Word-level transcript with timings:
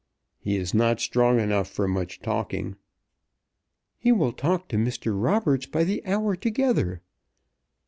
"He 0.39 0.57
is 0.57 0.73
not 0.73 0.99
strong 0.99 1.39
enough 1.39 1.69
for 1.69 1.87
much 1.87 2.21
talking." 2.23 2.75
"He 3.99 4.11
will 4.11 4.31
talk 4.33 4.67
to 4.69 4.75
Mr. 4.75 5.11
Roberts 5.15 5.67
by 5.67 5.83
the 5.83 6.03
hour 6.07 6.35
together. 6.35 7.03